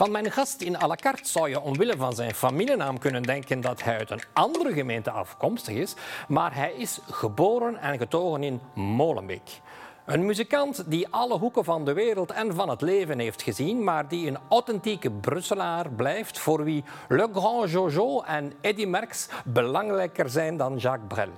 [0.00, 3.60] Van mijn gast in à la carte zou je omwille van zijn familienaam kunnen denken
[3.60, 5.94] dat hij uit een andere gemeente afkomstig is,
[6.28, 9.60] maar hij is geboren en getogen in Molenbeek.
[10.04, 14.08] Een muzikant die alle hoeken van de wereld en van het leven heeft gezien, maar
[14.08, 20.56] die een authentieke Brusselaar blijft, voor wie Le Grand Jojo en Eddy Merckx belangrijker zijn
[20.56, 21.32] dan Jacques Brel.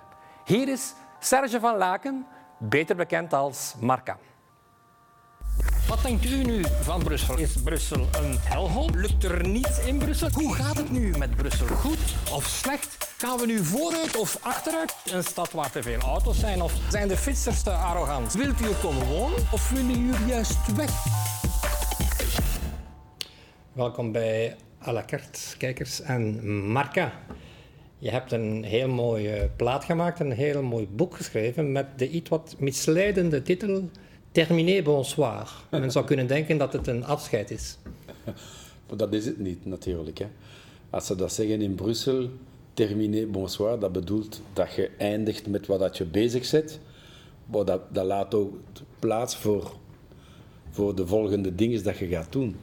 [0.45, 2.27] Hier is Serge van Laken,
[2.59, 4.17] beter bekend als Marca.
[5.93, 7.39] Wat denkt u nu van Brussel?
[7.39, 8.91] Is Brussel een helhol?
[8.95, 10.29] Lukt er niets in Brussel?
[10.33, 11.67] Hoe gaat het nu met Brussel?
[11.67, 11.99] Goed
[12.33, 13.15] of slecht?
[13.19, 14.95] Gaan we nu vooruit of achteruit?
[15.13, 16.63] Een stad waar te veel auto's zijn?
[16.63, 18.35] Of zijn de fietsers te arrogant?
[18.35, 21.05] Wilt u er komen wonen of willen jullie juist weg?
[23.73, 24.57] Welkom bij
[24.87, 27.13] à la carte, kijkers en Marca.
[27.99, 32.29] Je hebt een heel mooie plaat gemaakt, een heel mooi boek geschreven met de iets
[32.29, 33.91] wat misleidende titel
[34.33, 35.51] Terminé bonsoir.
[35.71, 37.77] Men zou kunnen denken dat het een afscheid is.
[38.89, 40.19] Maar dat is het niet, natuurlijk.
[40.19, 40.27] Hè.
[40.91, 42.29] Als ze dat zeggen in Brussel,
[42.75, 46.81] terminé bonsoir, dat bedoelt dat je eindigt met wat dat je bezig zit.
[47.47, 48.55] Maar dat, dat laat ook
[48.99, 49.73] plaats voor,
[50.71, 52.57] voor de volgende dingen dat je gaat doen.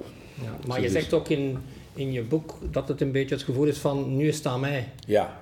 [0.43, 1.57] Ja, maar je zegt ook in,
[1.93, 4.59] in je boek dat het een beetje het gevoel is van nu is het aan
[4.59, 4.91] mij.
[5.05, 5.38] Ja,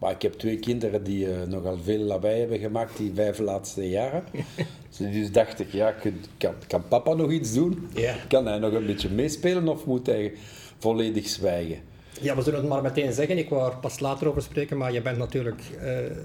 [0.00, 3.88] maar ik heb twee kinderen die uh, nogal veel lawaai hebben gemaakt die vijf laatste
[3.88, 4.24] jaren.
[4.98, 5.94] dus dacht ik, ja,
[6.38, 7.88] kan, kan papa nog iets doen?
[7.94, 8.14] Ja.
[8.28, 10.32] Kan hij nog een beetje meespelen of moet hij
[10.78, 11.78] volledig zwijgen?
[12.20, 13.38] Ja, we zullen het maar meteen zeggen.
[13.38, 15.82] Ik wou er pas later over spreken, maar je bent natuurlijk uh,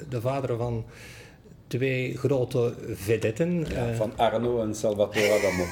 [0.09, 0.85] de vader van
[1.67, 3.65] twee grote vedetten.
[3.69, 5.65] Ja, uh, van Arno en Salvatore Adamo.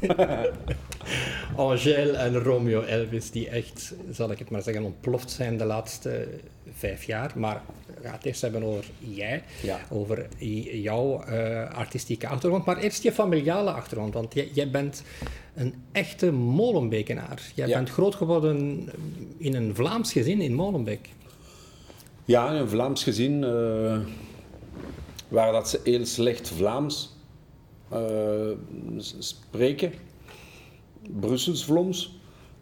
[1.56, 6.28] Angèle en Romeo Elvis, die echt, zal ik het maar zeggen, ontploft zijn de laatste
[6.72, 7.32] vijf jaar.
[7.36, 9.80] Maar we gaan het eerst hebben over jij, ja.
[9.90, 10.28] over
[10.82, 12.64] jouw uh, artistieke achtergrond.
[12.64, 15.02] Maar eerst je familiale achtergrond, want jij, jij bent
[15.54, 17.42] een echte Molenbekenaar.
[17.54, 17.76] Jij Ja.
[17.76, 18.88] bent groot geworden
[19.38, 21.08] in een Vlaams gezin in Molenbeek.
[22.24, 23.98] Ja, een Vlaams gezin uh,
[25.28, 27.16] waar dat ze heel slecht Vlaams
[27.92, 28.50] uh,
[29.18, 29.92] spreken.
[31.20, 32.18] Brussels Vlaams.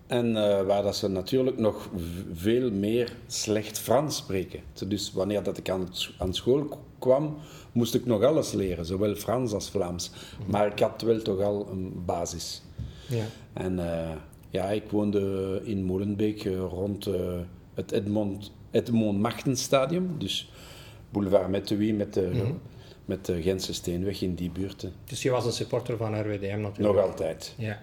[0.06, 1.91] En uh, waar dat ze natuurlijk nog
[2.32, 4.60] veel meer slecht Frans spreken.
[4.88, 5.88] Dus wanneer dat ik aan,
[6.19, 7.37] aan school kwam,
[7.72, 10.10] moest ik nog alles leren, zowel Frans als Vlaams.
[10.47, 12.62] Maar ik had wel toch al een basis.
[13.09, 13.25] Ja.
[13.53, 14.10] En uh,
[14.50, 17.09] ja, ik woonde in Molenbeek uh, rond
[17.75, 20.50] het Edmond, Edmond Machtenstadium, dus
[21.10, 22.60] boulevard Mettewie met de, mm -hmm.
[23.05, 24.93] met de Gentse Steenweg in die buurten.
[25.05, 26.97] Dus je was een supporter van RWDM natuurlijk?
[26.97, 27.55] Nog altijd.
[27.56, 27.81] Ja.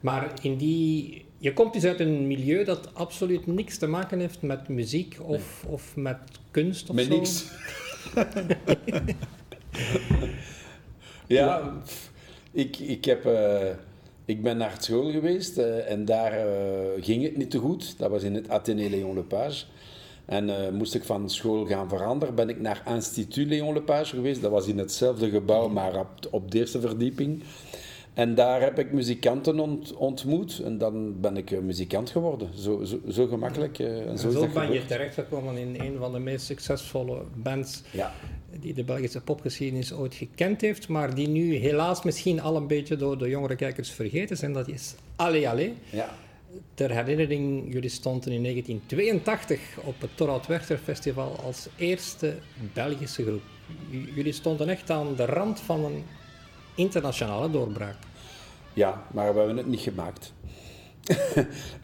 [0.00, 4.42] Maar in die, je komt dus uit een milieu dat absoluut niks te maken heeft
[4.42, 5.72] met muziek of, nee.
[5.72, 6.18] of met
[6.50, 7.16] kunst of met zo?
[7.16, 7.44] niks.
[11.26, 11.72] ja,
[12.52, 13.68] ik, ik, heb, uh,
[14.24, 17.98] ik ben naar school geweest uh, en daar uh, ging het niet te goed.
[17.98, 19.64] Dat was in het Athénée Léon Lepage.
[20.24, 24.42] En moest ik van school gaan veranderen, ben ik naar Institut Léon Lepage geweest.
[24.42, 27.42] Dat was in hetzelfde gebouw, maar op, op de eerste verdieping.
[28.20, 32.48] En daar heb ik muzikanten ont, ontmoet en dan ben ik muzikant geworden.
[32.54, 33.78] Zo, zo, zo gemakkelijk.
[33.78, 34.72] Uh, en zo, en zo ben gebeurd.
[34.72, 38.12] je terechtgekomen in een van de meest succesvolle bands ja.
[38.60, 42.96] die de Belgische popgeschiedenis ooit gekend heeft, maar die nu helaas misschien al een beetje
[42.96, 44.52] door de jongere kijkers vergeten zijn.
[44.52, 45.74] Dat is Allee Allee.
[45.90, 46.14] Ja.
[46.74, 52.34] Ter herinnering, jullie stonden in 1982 op het Torhout Werchter Festival als eerste
[52.72, 53.42] Belgische groep.
[53.90, 56.04] J jullie stonden echt aan de rand van een
[56.74, 57.96] internationale doorbraak.
[58.80, 60.32] Ja, maar we hebben het niet gemaakt.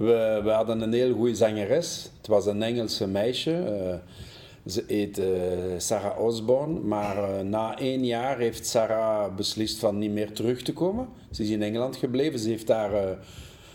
[0.07, 2.11] we, we, hadden een heel goede zangeres.
[2.17, 3.51] Het was een Engelse meisje.
[3.51, 3.95] Uh,
[4.73, 5.27] ze heet uh,
[5.77, 6.81] Sarah Osborne.
[6.81, 11.09] Maar uh, na één jaar heeft Sarah beslist van niet meer terug te komen.
[11.31, 12.39] Ze is in Engeland gebleven.
[12.39, 13.19] Ze heeft daar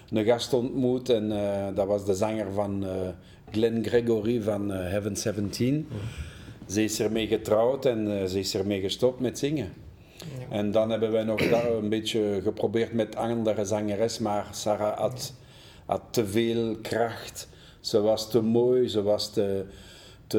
[0.09, 1.09] een gast ontmoet.
[1.09, 1.29] En
[1.75, 2.85] dat was de zanger van
[3.51, 5.75] Glenn Gregory van Heaven 17.
[5.75, 5.97] Mm.
[6.67, 9.90] Ze is ermee getrouwd en ze is ermee gestopt met zingen.
[10.49, 15.33] En dan hebben wij nog daar een beetje geprobeerd met andere zangeres, maar Sarah had,
[15.85, 17.49] had te veel kracht.
[17.79, 19.65] Ze was te mooi, ze was te,
[20.27, 20.37] te,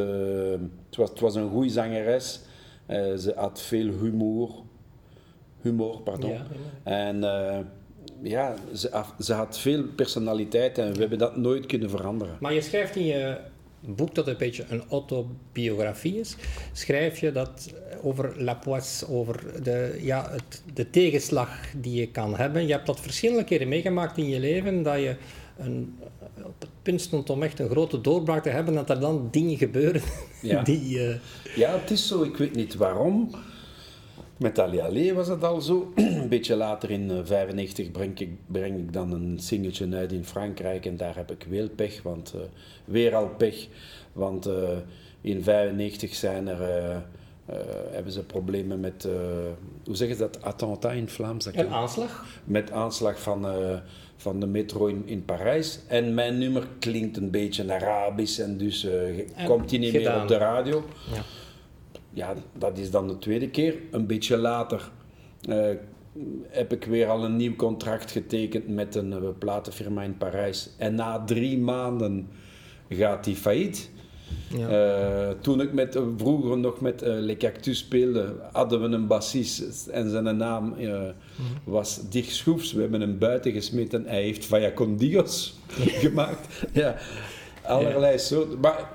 [0.86, 2.40] het, was, het was een goede zangeres.
[2.88, 4.50] Uh, ze had veel humor.
[5.60, 6.30] Humor, pardon.
[6.30, 6.46] Ja,
[6.82, 7.58] en uh,
[8.22, 12.36] ja, ze, ze had veel personaliteit en we hebben dat nooit kunnen veranderen.
[12.40, 13.36] Maar je schrijft in je
[13.86, 16.36] boek dat een beetje een autobiografie is,
[16.72, 22.36] schrijf je dat over La Poisse, over de, ja, het, de tegenslag die je kan
[22.36, 22.66] hebben.
[22.66, 25.16] Je hebt dat verschillende keren meegemaakt in je leven, dat je
[25.58, 25.98] een,
[26.36, 29.56] op het punt stond om echt een grote doorbraak te hebben, dat er dan dingen
[29.56, 30.02] gebeuren
[30.42, 30.62] ja.
[30.72, 30.98] die...
[30.98, 31.14] Uh...
[31.56, 33.30] Ja, het is zo, ik weet niet waarom.
[34.42, 35.92] Met Ali Ali was het al zo.
[35.94, 40.86] een beetje later in 1995 breng ik, breng ik dan een singeltje uit in Frankrijk
[40.86, 42.34] en daar heb ik weer pech, want
[42.84, 43.66] weer al pech.
[44.12, 44.46] Want
[45.20, 47.02] in 1995 zijn er
[47.50, 47.56] uh,
[47.90, 49.12] hebben ze problemen met, uh,
[49.84, 51.46] hoe zeggen ze dat, attentat in Vlaams?
[51.46, 52.24] een aanslag?
[52.44, 53.76] Met aanslag van, uh,
[54.16, 55.78] van de metro in, in Parijs.
[55.86, 58.84] En mijn nummer klinkt een beetje Arabisch en dus
[59.34, 60.12] en komt hij niet gedaan.
[60.12, 60.84] meer op de radio.
[61.14, 61.22] Ja.
[62.12, 63.76] Ja, dat is dan de tweede keer.
[63.90, 64.90] Een beetje later
[66.48, 70.70] heb ik weer al een nieuw contract getekend met een platenfirma in Parijs.
[70.78, 72.28] En na drie maanden
[72.88, 73.90] gaat die failliet.
[74.56, 75.28] Ja.
[75.28, 80.10] Uh, toen ik met, vroeger nog met Le Cactus speelde, hadden we een bassist en
[80.10, 81.14] zijn naam mm.
[81.64, 82.72] was Dirk Schroefs.
[82.72, 84.04] We hebben hem buiten gesmeten.
[84.06, 85.58] Hij heeft Vaya Condigos
[86.04, 86.64] gemaakt.
[86.72, 86.96] Ja,
[87.62, 88.18] allerlei ja.
[88.18, 88.60] soorten.
[88.60, 88.88] Maar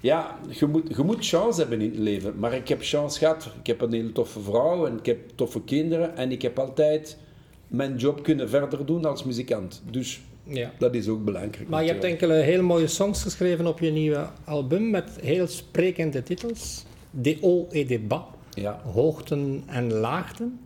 [0.00, 2.34] ja, je moet, je moet chance hebben in het leven.
[2.38, 3.50] Maar ik heb chance gehad.
[3.60, 6.16] Ik heb een hele toffe vrouw en ik heb toffe kinderen.
[6.16, 7.16] En ik heb altijd
[7.66, 9.82] mijn job kunnen verder doen als muzikant.
[9.90, 10.70] Dus ja.
[10.78, 11.68] Dat is ook belangrijk.
[11.68, 16.22] Maar je hebt enkele hele mooie songs geschreven op je nieuwe album met heel sprekende
[16.22, 16.84] titels.
[17.10, 18.22] De haut et de bas.
[18.54, 18.80] Ja.
[18.92, 20.60] Hoogten en laagten.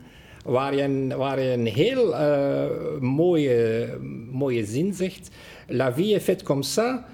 [0.44, 2.64] Waar je een, waar je een heel uh,
[3.00, 3.88] mooie,
[4.31, 5.31] mooie zin zegt.
[5.69, 7.13] La vie est faite comme ça.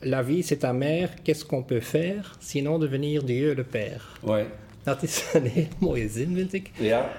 [0.00, 1.08] La vie c'est amère.
[1.24, 4.18] Qu'est-ce qu'on peut faire sinon devenir Dieu le Père?
[4.22, 4.46] Ouais.
[4.82, 6.70] Dat is een heel mooie zin, vind ik.
[6.78, 7.10] Ja.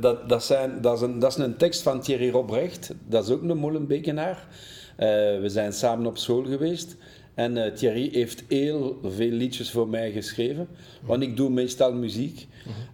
[0.00, 2.94] Dat, dat, zijn, dat, is een, dat is een tekst van Thierry Robrecht.
[3.08, 4.46] Dat is ook een Molenbekenaar.
[4.92, 5.06] Uh,
[5.40, 6.96] we zijn samen op school geweest.
[7.34, 10.68] En uh, Thierry heeft heel veel liedjes voor mij geschreven.
[11.00, 12.46] Want ik doe meestal muziek.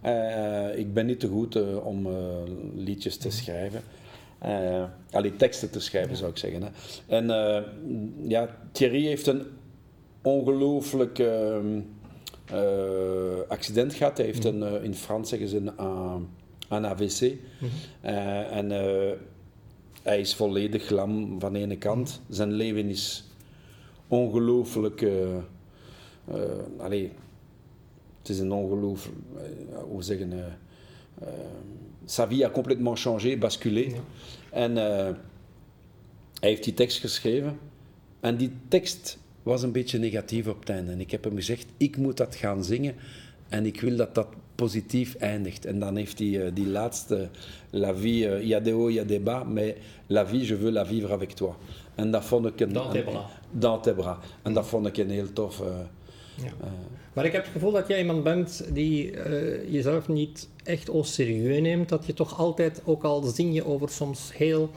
[0.04, 2.08] Uh, ik ben niet te goed om
[2.76, 3.82] liedjes te schrijven.
[4.44, 6.62] Uh, allee, teksten te schrijven, zou ik zeggen.
[6.62, 6.68] Hè.
[7.06, 7.26] En
[8.28, 9.42] ja, Thierry heeft een
[10.22, 11.80] ongelooflijk ehm,
[13.48, 14.16] accident gehad.
[14.16, 16.26] Hij heeft een, in Frans zeggen ze een
[16.68, 17.34] een AVC.
[17.60, 17.68] Mm
[18.00, 18.70] en
[20.02, 22.20] hij is volledig lam van de ene kant.
[22.28, 23.24] Zijn leven is
[24.08, 25.06] ongelooflijk.
[26.78, 27.12] Allee,
[28.18, 29.16] het is een ongelooflijk.
[29.88, 30.32] hoe zeggen.
[32.08, 33.86] Sa vie a complètement changé, basculé.
[34.50, 35.14] En hij
[36.40, 37.58] heeft die tekst geschreven.
[38.20, 40.92] En die tekst was een beetje negatief op het einde.
[40.92, 42.94] En ik heb hem gezegd: ik moet dat gaan zingen.
[43.48, 45.64] En ik wil dat dat positief eindigt.
[45.64, 47.28] En dan heeft hij uh, die laatste,
[47.70, 49.74] la vie, il uh, y a des hauts, il y a des bas, mais
[50.06, 51.54] la vie, je veux la vivre avec toi.
[51.94, 52.72] En dat vond ik een...
[52.72, 53.24] Dans tes bras.
[53.50, 54.16] Dans tes bras.
[54.42, 55.60] En dat vond ik een heel tof...
[55.60, 55.66] Uh,
[56.42, 56.52] ja.
[57.12, 59.10] maar ik heb het gevoel dat jij iemand bent die
[59.70, 61.88] jezelf niet echt au serieus neemt.
[61.88, 64.70] Dat je toch altijd, ook al zing je over soms heel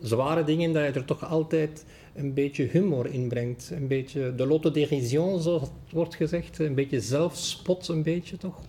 [0.00, 1.84] zware dingen, dat je er toch altijd
[2.14, 3.70] een beetje humor inbrengt.
[3.72, 6.58] Een beetje de lotte dérision, zoals wordt gezegd.
[6.58, 8.60] Een beetje zelfspot, een beetje toch?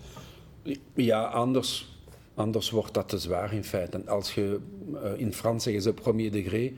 [0.94, 1.98] Ja, anders,
[2.34, 4.02] anders wordt dat te zwaar in feite.
[4.06, 4.60] Als je,
[4.94, 6.72] uh, in Frans zeggen ze premier degré,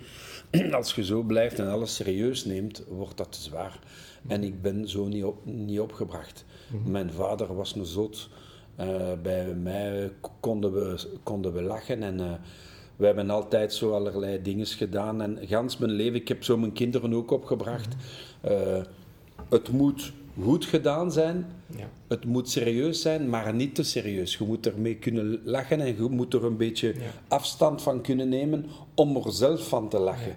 [0.80, 3.80] als je zo blijft en alles serieus neemt, wordt dat te zwaar.
[4.28, 6.46] En ik ben zo niet, op, niet opgebracht.
[6.68, 6.92] Mhm.
[6.92, 8.30] Mijn vader was een zot.
[8.80, 12.20] Uh, bij mij konden we, konden we lachen en...
[12.20, 12.32] Uh,
[12.96, 15.22] we hebben altijd zo allerlei dingen gedaan.
[15.22, 17.96] En gans mijn leven, ik heb zo mijn kinderen ook opgebracht.
[18.46, 18.52] Uh,
[19.50, 20.12] het moet
[20.42, 21.46] goed gedaan zijn.
[21.76, 21.90] Ja.
[22.08, 24.38] Het moet serieus zijn, maar niet te serieus.
[24.38, 26.94] Je moet ermee kunnen lachen en je moet er een beetje
[27.28, 30.36] afstand van kunnen nemen om er zelf van te lachen.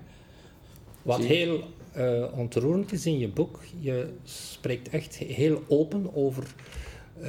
[1.02, 1.60] Wat heel
[1.96, 6.54] uh, ontroerend is in je boek, je spreekt echt heel open over
[7.22, 7.28] uh,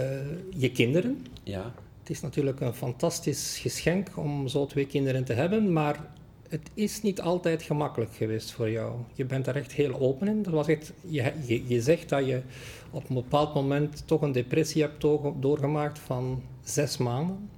[0.50, 1.26] je kinderen.
[1.44, 1.74] Ja.
[2.00, 6.14] Het is natuurlijk een fantastisch geschenk om zo twee kinderen te hebben, maar
[6.56, 8.96] het is niet altijd gemakkelijk geweest voor jou.
[9.14, 10.44] Je bent daar echt heel open in.
[10.44, 12.42] Dat was echt, je, je, zegt dat je
[12.92, 15.02] op een bepaald moment toch een depressie hebt
[15.40, 17.50] doorgemaakt van zes maanden.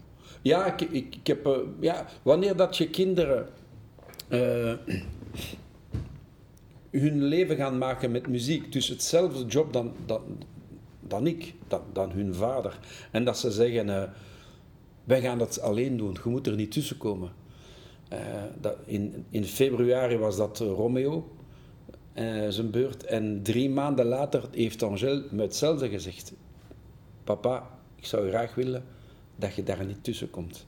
[0.41, 3.47] Ja, ik, ik, heb, uh, ja wanneer dat je kinderen
[4.29, 4.73] uh,
[6.91, 10.21] hun leven gaan maken met muziek, dus hetzelfde job dan, dan,
[10.99, 12.79] dan ik, dan, dan hun vader,
[13.11, 13.87] en dat ze zeggen.
[13.87, 14.03] Uh,
[15.03, 17.31] wij gaan dat alleen doen, je moet er niet tussen komen.
[18.13, 18.19] Uh,
[18.61, 21.31] dat, in, in februari was dat Romeo,
[22.13, 23.03] uh, zijn beurt.
[23.03, 26.33] En drie maanden later heeft Angel me hetzelfde gezegd.
[27.23, 28.83] Papa, ik zou graag willen
[29.35, 30.65] dat je daar niet tussen komt.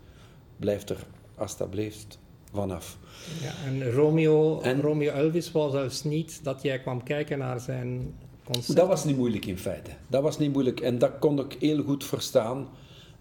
[0.57, 1.05] Blijf er
[1.35, 2.19] alsjeblieft
[2.51, 2.97] vanaf.
[3.41, 8.13] Ja, en Romeo, en Romeo Elvis was zelfs niet dat jij kwam kijken naar zijn
[8.43, 8.77] concert.
[8.77, 9.91] Dat was niet moeilijk in feite.
[10.07, 12.67] Dat was niet moeilijk en dat kon ik heel goed verstaan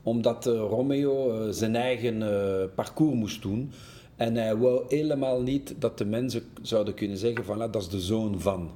[0.02, 3.72] omdat uh, Romeo uh, zijn eigen uh, parcours moest doen.
[4.18, 7.88] En hij wou helemaal niet dat de mensen zouden kunnen zeggen van ah, dat is
[7.88, 8.70] de zoon van.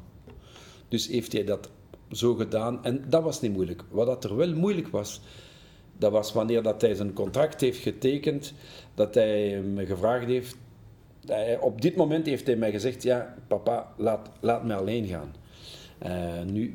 [0.89, 1.71] Dus heeft hij dat
[2.11, 2.85] zo gedaan.
[2.85, 3.83] En dat was niet moeilijk.
[3.91, 5.21] Wat dat er wel moeilijk was,
[5.99, 8.53] dat was wanneer dat hij zijn contract heeft getekend,
[8.95, 10.57] dat hij me gevraagd heeft.
[11.61, 15.35] Op dit moment heeft hij mij gezegd: Ja, papa, laat, laat me alleen gaan.
[16.07, 16.75] Uh, nu,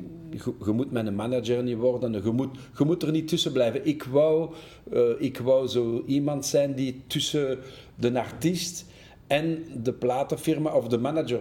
[0.65, 3.85] je, moet mijn manager niet worden, je moet, moet er niet tussen blijven.
[3.85, 4.53] Ik wou,
[4.93, 7.59] uh, ik wou zo iemand zijn die tussen
[7.99, 8.85] de artiest
[9.27, 11.39] en de platenfirma of de manager.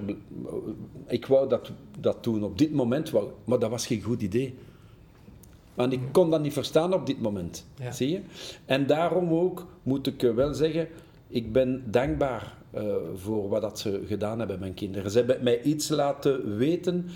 [1.06, 4.54] Ik wou dat, dat toen op dit moment, wou, maar dat was geen goed idee.
[5.75, 7.66] Want ik kon dat niet verstaan op dit moment.
[7.78, 7.92] Ja.
[7.92, 8.20] Zie je?
[8.64, 10.88] En daarom ook moet ik wel zeggen,
[11.28, 15.10] ik ben dankbaar uh, voor wat dat ze gedaan hebben, mijn kinderen.
[15.10, 17.06] Ze hebben mij iets laten weten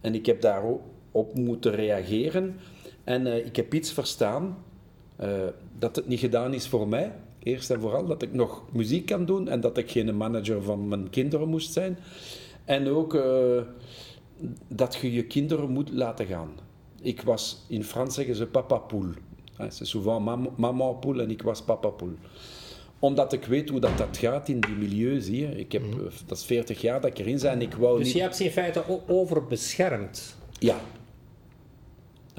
[0.00, 2.56] en ik heb daarop moeten reageren.
[3.04, 4.56] En uh, ik heb iets verstaan
[5.20, 5.28] uh,
[5.78, 7.12] dat het niet gedaan is voor mij.
[7.42, 10.88] Eerst en vooral dat ik nog muziek kan doen en dat ik geen manager van
[10.88, 11.98] mijn kinderen moest zijn.
[12.64, 13.22] En ook
[14.68, 16.50] dat je je kinderen moet laten gaan
[17.00, 19.12] ik was, in Frans zeggen ze papa poule.
[19.68, 22.14] C'est souvent mam maman poule en ik was papa poule.
[22.98, 25.58] Omdat ik weet hoe dat, dat gaat in die milieu, zie je.
[25.58, 26.08] Ik heb, mm.
[26.26, 27.62] Dat is 40 jaar dat ik erin ben.
[27.62, 28.16] Ik wou dus niet...
[28.16, 30.36] je hebt ze in feite overbeschermd?
[30.58, 30.80] Ja.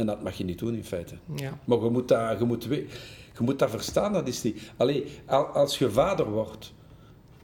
[0.02, 1.16] En dat mag je niet doen, in feite.
[1.36, 1.60] Ja.
[1.66, 2.88] Maar je moet dat, je moet, je
[3.40, 4.72] moet dat verstaan, dat is niet...
[4.78, 5.06] Allee,
[5.54, 6.74] als je vader wordt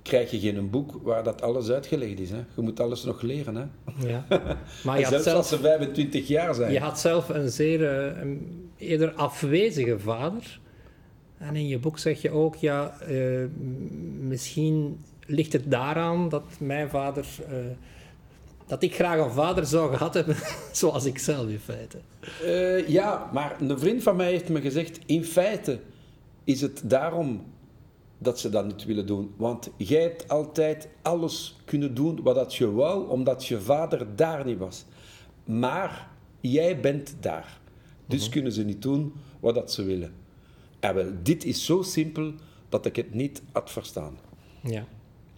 [0.08, 2.30] krijg je geen boek waar dat alles uitgelegd is.
[2.30, 2.44] Hè.
[2.56, 3.56] Je moet alles nog leren.
[3.56, 3.66] Hè.
[4.08, 4.26] Ja.
[4.84, 6.72] Maar je zelfs zelf, als ze 25 jaar zijn.
[6.72, 7.80] Je had zelf een zeer
[8.26, 8.38] uh,
[8.78, 10.60] eerder afwezige vader.
[11.38, 13.46] En in je boek zeg je ook, ja, uh,
[14.20, 17.26] misschien ligt het daaraan dat mijn vader...
[17.50, 17.56] Uh,
[18.68, 20.36] dat ik graag een vader zou gehad hebben,
[20.72, 21.98] zoals ik zelf in feite.
[22.92, 25.80] ja, maar een vriend van mij heeft me gezegd, in feite
[26.44, 27.46] is het daarom
[28.18, 29.34] dat ze dat niet willen doen.
[29.38, 34.46] Want jij hebt altijd alles kunnen doen wat dat je wou, omdat je vader daar
[34.46, 34.86] niet was.
[35.44, 36.10] Maar
[36.40, 37.60] jij bent daar.
[38.06, 38.32] Dus mhm.
[38.32, 40.14] kunnen ze niet doen wat dat ze willen.
[40.80, 42.34] En wel, dit is zo simpel
[42.70, 44.18] dat ik het niet had verstaan.
[44.62, 44.86] Ja.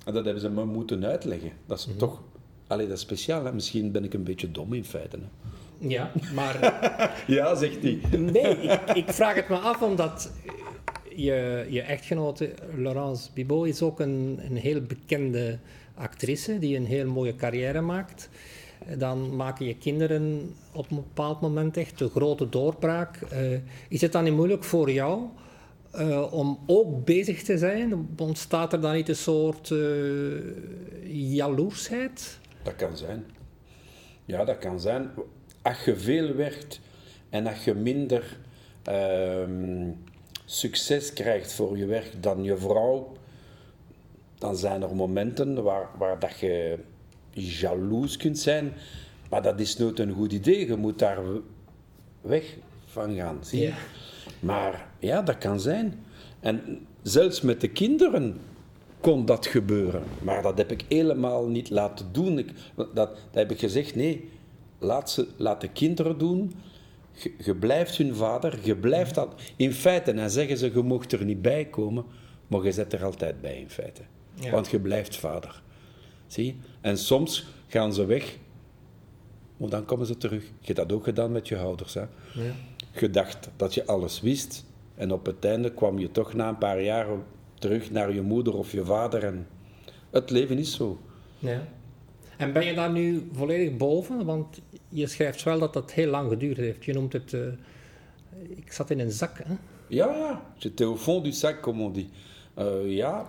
[0.06, 1.52] En dat hebben ze me moeten uitleggen.
[1.66, 1.98] Dat is mhm.
[1.98, 2.22] toch...
[2.70, 3.46] Allee, dat is speciaal.
[3.46, 3.54] Hè?
[3.54, 5.18] Misschien ben ik een beetje dom in feite.
[5.18, 5.88] Hè?
[5.88, 6.56] Ja, maar...
[7.28, 8.00] ja, zegt hij.
[8.18, 10.32] nee, ik, ik, vraag het me af omdat
[11.16, 15.58] je, je echtgenote Laurence Bibot is ook een, een heel bekende
[15.96, 18.30] actrice die een heel mooie carrière maakt.
[18.98, 23.20] Dan maken je kinderen op een bepaald moment echt de grote doorbraak.
[23.34, 23.58] Uh,
[23.90, 25.22] is het dan niet moeilijk voor jou
[25.96, 28.10] uh, om ook bezig te zijn?
[28.18, 30.42] Ontstaat er dan niet een soort uh,
[31.36, 32.40] jaloersheid?
[32.64, 33.26] Dat kan zijn.
[34.26, 35.12] Ja, dat kan zijn.
[35.62, 36.80] Als je veel werkt
[37.30, 38.38] en als je minder
[38.84, 39.92] ehm,
[40.46, 43.12] succes krijgt voor je werk dan je vrouw,
[44.38, 46.80] dan zijn er momenten waar, waar dat je
[47.32, 48.74] jaloers kunt zijn.
[49.30, 50.68] Maar dat is nooit een goed idee.
[50.68, 51.20] Je moet daar
[52.22, 53.38] weg van gaan.
[53.42, 53.74] Zie je?
[54.40, 56.04] Maar ja, dat kan zijn.
[56.40, 58.40] En zelfs met de kinderen
[59.00, 60.04] kon dat gebeuren.
[60.22, 62.38] Maar dat heb ik helemaal niet laten doen.
[62.38, 64.30] Ik, dat, dat heb ik gezegd, nee,
[64.80, 66.52] laat, ze, laat de kinderen doen
[67.38, 69.42] je, blijft hun vader, je blijft dat.
[69.56, 72.06] In feite, dan zeggen ze, je mocht er niet bij komen,
[72.48, 74.02] maar je zet er altijd bij in feite.
[74.52, 75.62] Want je blijft vader.
[76.28, 76.60] Zie?
[76.82, 78.38] En soms gaan ze weg,
[79.58, 80.44] maar dan komen ze terug.
[80.44, 81.94] Je hebt dat ook gedaan met je ouders.
[81.94, 82.02] Hè?
[82.34, 82.54] Ja.
[83.00, 84.66] Je dacht dat je alles wist,
[84.96, 87.24] en op het einde kwam je toch na een paar jaren
[87.60, 89.24] terug naar je moeder of je vader.
[89.24, 89.48] En
[90.10, 91.00] het leven is zo.
[91.40, 91.68] Ja.
[92.38, 94.26] En ben je daar nu volledig boven?
[94.26, 96.86] Want je schrijft wel dat dat heel lang geduurd heeft.
[96.86, 97.32] Je noemt het...
[97.32, 97.48] Uh,
[98.56, 99.54] ik zat in een zak, hè?
[99.88, 100.42] Ja, ja.
[100.58, 102.08] J'étais au fond du sac, comme on dit.
[102.58, 103.28] Uh, ja,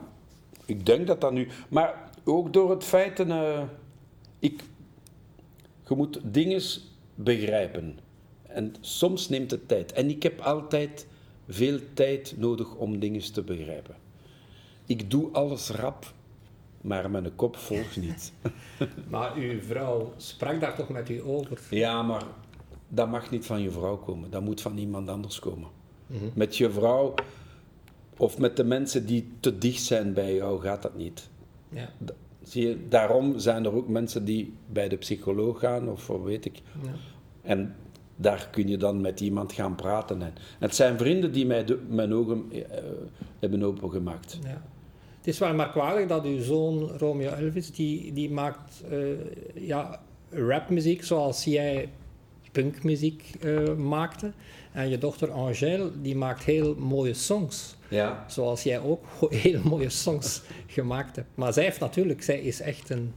[0.65, 1.49] ik denk dat dat nu...
[1.69, 3.21] Maar ook door het feit...
[3.21, 3.63] Uh,
[4.39, 4.63] ik,
[5.89, 6.63] je moet dingen
[7.15, 7.99] begrijpen.
[8.43, 9.93] En soms neemt het tijd.
[9.93, 11.07] En ik heb altijd
[11.49, 13.95] veel tijd nodig om dingen te begrijpen.
[14.91, 16.13] Ik doe alles rap
[16.81, 18.33] maar mijn kop volgt niet.
[19.11, 21.59] maar uw vrouw sprak daar toch met u over?
[21.71, 22.23] Ja, maar
[22.89, 24.31] dat mag niet van je vrouw komen.
[24.31, 25.69] Dat moet van iemand anders komen.
[26.07, 26.25] Mhm.
[26.35, 27.15] Met je vrouw
[28.17, 31.29] of met de mensen die te dicht zijn bij jou gaat dat niet.
[31.69, 31.89] Ja.
[32.43, 36.63] zie je, daarom zijn er ook mensen die bij de psycholoog gaan of weet ik.
[36.83, 36.91] Ja.
[37.43, 37.75] En
[38.17, 40.23] daar kun je dan met iemand gaan praten.
[40.23, 42.63] En het zijn vrienden die mij mijn ogen uh,
[43.39, 44.39] hebben opengemaakt.
[44.43, 44.63] Ja.
[45.21, 49.09] Het is wel merkwaardig dat uw zoon Romeo Elvis, die, die maakt uh,
[49.55, 50.01] ja,
[50.31, 51.89] rapmuziek zoals jij
[52.53, 54.33] punkmuziek uh, maakte.
[54.73, 57.77] En je dochter Angèle, die maakt heel mooie songs.
[57.89, 58.25] Ja.
[58.29, 59.05] Zoals jij ook
[59.45, 61.29] heel mooie songs gemaakt hebt.
[61.35, 63.15] Maar zij heeft natuurlijk, zij is echt een,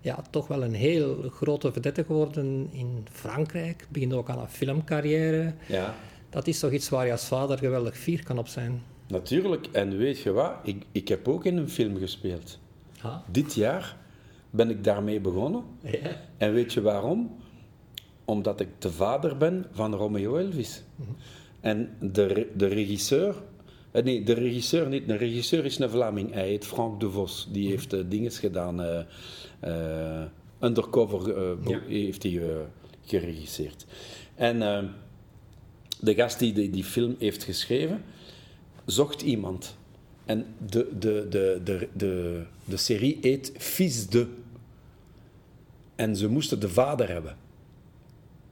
[0.00, 3.86] ja, toch wel een heel grote vedette geworden in Frankrijk.
[3.88, 5.54] Begint ook aan een filmcarrière.
[5.66, 5.94] Ja
[6.36, 8.82] dat is toch iets waar je als vader geweldig fier kan op zijn.
[9.08, 9.66] Natuurlijk.
[9.72, 10.52] En weet je wat?
[10.62, 12.58] Ik, ik heb ook in een film gespeeld.
[13.30, 13.96] Dit jaar
[14.50, 15.62] ben ik daarmee begonnen.
[15.80, 16.20] Ja.
[16.36, 17.36] En weet je waarom?
[18.24, 20.82] Omdat ik de vader ben van Romeo Elvis.
[21.60, 23.34] En de, de regisseur...
[23.90, 25.06] eh, Nee, de regisseur niet.
[25.08, 26.32] De regisseur is een Vlaming.
[26.32, 27.48] Hij heet Frank de Vos.
[27.52, 28.82] Die heeft uh, dinges gedaan.
[28.82, 29.00] eh,
[29.60, 30.26] eh,
[30.60, 31.80] undercover eh, Ja.
[31.86, 32.56] heeft hij eh,
[33.04, 33.86] geregisseerd.
[34.34, 34.84] En eh,
[36.00, 38.02] de gast die, die die film heeft geschreven,
[38.86, 39.76] zocht iemand.
[40.24, 44.26] En de, de, de, de, de, de serie heet Fils de.
[45.94, 47.36] En ze moesten de vader hebben.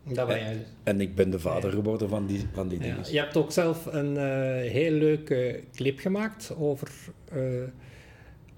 [0.05, 0.63] Dat ben jij dus.
[0.83, 2.85] En ik ben de vader geworden van die, van die Ja.
[2.85, 3.13] dingen.
[3.13, 6.89] Je hebt ook zelf een eh, heel leuke clip gemaakt over
[7.33, 7.41] eh,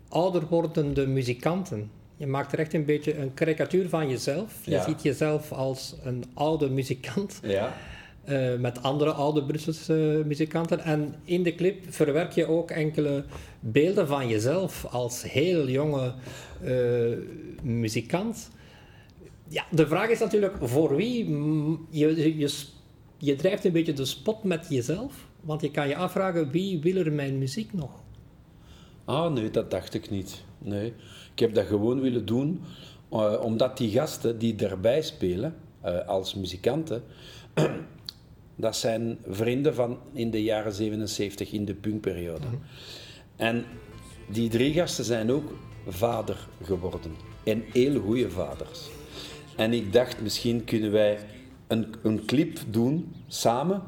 [0.09, 1.91] ouder wordende muzikanten.
[2.17, 4.65] Je maakt er echt een beetje een karikatuur van jezelf.
[4.65, 4.85] Je Ja.
[4.85, 7.77] ziet jezelf als een oude muzikant Ja.
[8.27, 10.81] Eh, met andere oude Brusselse muzikanten.
[10.81, 13.25] En in de clip verwerk je ook enkele
[13.61, 16.13] beelden van jezelf als heel jonge
[16.63, 16.73] eh,
[17.63, 18.51] muzikant.
[19.49, 21.25] Ja, de vraag is natuurlijk voor wie.
[21.91, 22.51] Je, je,
[23.19, 25.27] je, drijft een beetje de spot met jezelf.
[25.41, 27.91] Want je kan je afvragen wie wil er mijn muziek nog?
[29.05, 30.45] Ah, nee, dat dacht ik niet.
[30.59, 30.93] Nee.
[31.33, 32.61] Ik heb dat gewoon willen doen,
[33.11, 37.03] eh, omdat die gasten die daarbij spelen, eh, als muzikanten,
[38.57, 42.47] dat zijn vrienden van in de jaren 77, in de punkperiode.
[43.37, 43.65] En
[44.29, 45.53] die drie gasten zijn ook
[45.87, 47.17] vader geworden.
[47.45, 48.89] En heel goede vaders.
[49.57, 51.19] En ik dacht, misschien kunnen wij
[51.67, 53.83] een, een clip doen samen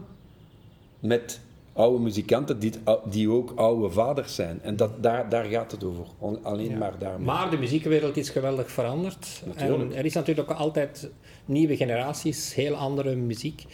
[1.00, 1.40] met
[1.72, 2.72] oude muzikanten die,
[3.04, 4.62] die ook oude vaders zijn.
[4.62, 6.04] En dat, daar, daar gaat het over.
[6.42, 7.26] Alleen maar daarmee.
[7.26, 9.42] Maar de muziekwereld is geweldig veranderd.
[9.46, 9.92] Natuurlijk.
[9.92, 11.10] En er is natuurlijk altijd
[11.44, 13.64] nieuwe generaties, heel andere muziek.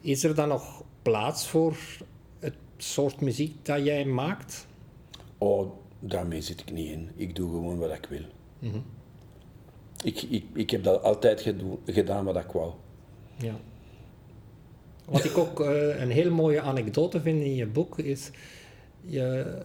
[0.00, 1.76] Is er dan nog plaats voor
[2.38, 4.66] het soort muziek dat jij maakt?
[5.38, 7.10] Oh, daarmee zit ik niet in.
[7.16, 8.24] Ik doe gewoon wat ik wil.
[10.04, 12.72] ik, ik, ik heb dat altijd gedo- gedaan wat ik wou.
[13.36, 13.54] Ja.
[15.04, 18.30] Wat ik ook eh, een heel mooie anekdote vind in je boek is...
[19.00, 19.58] Je,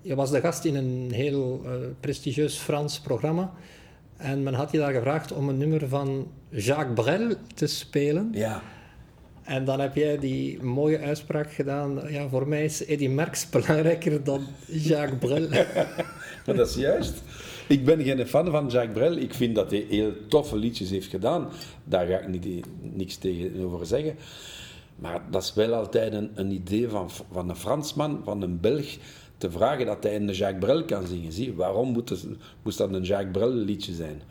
[0.00, 3.52] je was de gast in een heel eh, prestigieus Frans programma.
[4.16, 8.30] En men had je daar gevraagd om een nummer van Jacques Brel te spelen.
[8.32, 8.62] Ja.
[9.42, 12.00] En dan heb jij die mooie uitspraak gedaan.
[12.08, 15.48] Ja, voor mij is Eddie Merckx belangrijker dan Jacques Brel.
[16.46, 17.22] Maar dat is juist.
[17.68, 19.16] Ik ben geen fan van Jacques Brel.
[19.16, 21.48] Ik vind dat hij heel toffe liedjes heeft gedaan.
[21.84, 24.14] Daar ga ik niet, niks tegenover zeggen.
[24.96, 28.96] Maar dat is wel altijd een, een idee van, van een Fransman, van een Belg,
[29.38, 31.32] te vragen dat hij een Jacques Brel kan zingen.
[31.32, 32.26] Zie, waarom moet, het,
[32.62, 34.22] moest dat een Jacques Brel liedje zijn?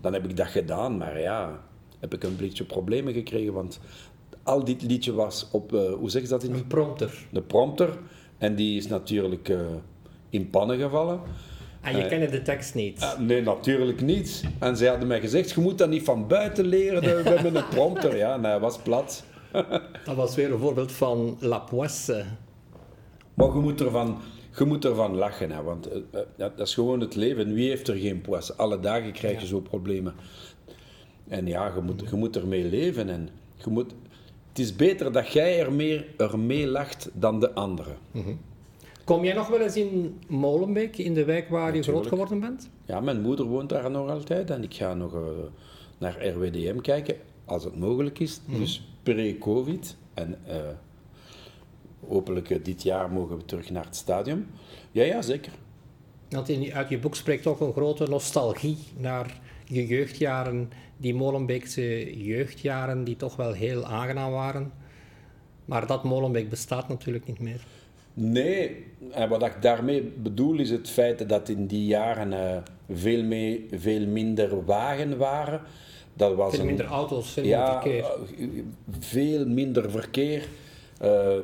[0.00, 1.60] Dan heb ik dat gedaan, maar ja,
[2.00, 3.80] heb ik een beetje problemen gekregen, want
[4.44, 7.26] al dit liedje was op, eh, hoe zeg je dat in Een prompter.
[7.32, 7.98] de prompter.
[8.38, 9.58] En die is natuurlijk eh,
[10.30, 11.20] in pannen gevallen.
[11.80, 13.00] En je Eh, kende de tekst niet.
[13.00, 14.44] Ah, nee, natuurlijk niet.
[14.58, 17.68] En zij hadden mij gezegd, je moet dat niet van buiten leren, we hebben een
[17.68, 18.16] prompter.
[18.16, 19.24] Ja, en hij was plat.
[20.04, 22.24] Dat was weer een voorbeeld van La Poisse.
[23.34, 24.18] Maar je moet ervan,
[24.58, 25.88] je moet ervan lachen, hè, want
[26.36, 27.54] dat is gewoon het leven.
[27.54, 28.56] Wie heeft er geen poes?
[28.56, 30.14] Alle dagen krijg je zo problemen.
[31.28, 33.08] En ja, je moet, je moet ermee leven.
[33.08, 33.28] En
[33.64, 33.94] je moet,
[34.54, 37.96] het is beter dat jij er meer ermee lacht dan de anderen.
[39.04, 42.70] Kom jij nog wel eens in Molenbeek, in de wijk waar je groot geworden bent?
[42.84, 45.20] Ja, mijn moeder woont daar nog altijd en ik ga nog eh,
[45.98, 48.40] naar RWDM kijken, als het mogelijk is.
[48.46, 49.96] Dus pre-covid.
[50.14, 50.56] En eh,
[52.08, 54.46] hopelijk eh, dit jaar mogen we terug naar het stadion.
[54.90, 55.52] Ja, ja, zeker.
[56.28, 62.16] Want in, uit je boek spreekt ook een grote nostalgie naar je jeugdjaren, die Molenbeekse
[62.24, 64.72] jeugdjaren, die toch wel heel aangenaam waren.
[65.64, 67.64] Maar dat Molenbeek bestaat natuurlijk niet meer.
[68.14, 72.56] Nee, en wat ik daarmee bedoel is het feit dat in die jaren eh,
[72.90, 75.60] veel, mee, veel minder wagen waren.
[76.14, 78.04] Dat was Veel een- minder auto's, veel ja, minder verkeer.
[78.48, 78.62] eh,
[79.00, 80.46] veel minder verkeer.
[80.98, 81.36] Eh,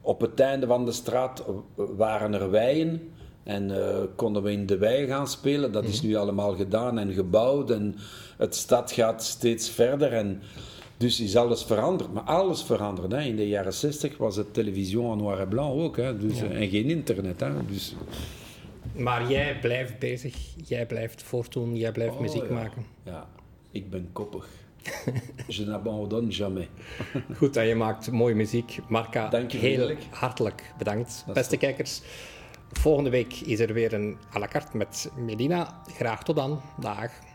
[0.00, 1.44] op het einde van de straat
[1.74, 3.00] waren er weien
[3.42, 5.72] en eh, konden we in de wei gaan spelen.
[5.72, 7.96] Dat is nu allemaal gedaan en gebouwd en
[8.38, 10.12] het stad gaat steeds verder.
[10.12, 10.42] En
[10.96, 12.12] dus is alles veranderd.
[12.12, 13.12] Maar alles veranderd.
[13.12, 13.20] Hè.
[13.20, 15.96] In de jaren 60 was het televisie en noir et blanc ook.
[15.96, 16.16] Hè.
[16.18, 17.40] Dus, En geen internet.
[17.40, 17.66] Hè.
[17.66, 17.94] Dus,
[18.96, 22.52] Maar jij blijft bezig, jij blijft voortdoen, jij blijft Oh, muziek ja.
[22.54, 22.84] maken.
[23.04, 23.28] ja,
[23.70, 24.46] ik ben koppig.
[25.46, 26.66] Je n'abandonne jamais.
[27.36, 28.78] Goed, en je maakt mooie muziek.
[28.88, 30.02] Marca, Dank je heel vriendelijk.
[30.10, 31.24] hartelijk bedankt.
[31.34, 31.60] Beste top.
[31.60, 32.00] kijkers,
[32.72, 35.80] volgende week is er weer een à la carte met Medina.
[35.86, 36.60] Graag tot dan.
[36.76, 37.29] Dag.